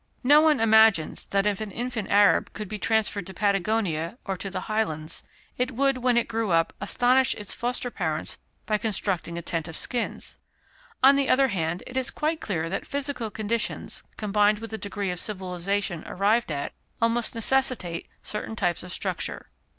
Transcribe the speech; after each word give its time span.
No 0.23 0.41
one 0.41 0.59
imagines 0.59 1.27
that 1.27 1.45
if 1.45 1.61
an 1.61 1.69
infant 1.69 2.09
Arab 2.09 2.53
could 2.53 2.67
be 2.67 2.79
transferred 2.79 3.27
to 3.27 3.35
Patagonia, 3.35 4.17
or 4.25 4.35
to 4.35 4.49
the 4.49 4.61
Highlands, 4.61 5.21
it 5.59 5.73
would, 5.73 5.99
when 5.99 6.17
it 6.17 6.27
grew 6.27 6.49
up, 6.49 6.73
astonish 6.81 7.35
its 7.35 7.53
foster 7.53 7.91
parents 7.91 8.39
by 8.65 8.79
constructing 8.79 9.37
a 9.37 9.43
tent 9.43 9.67
of 9.67 9.77
skins. 9.77 10.39
On 11.03 11.15
the 11.15 11.29
other 11.29 11.49
hand, 11.49 11.83
it 11.85 11.97
is 11.97 12.09
quite 12.09 12.41
clear 12.41 12.67
that 12.67 12.87
physical 12.87 13.29
conditions, 13.29 14.01
combined 14.17 14.57
with 14.57 14.71
the 14.71 14.77
degree 14.79 15.11
of 15.11 15.19
civilization 15.19 16.03
arrived 16.07 16.51
at, 16.51 16.73
almost 16.99 17.35
necessitate 17.35 18.07
certain 18.23 18.55
types 18.55 18.81
of 18.81 18.91
structure. 18.91 19.51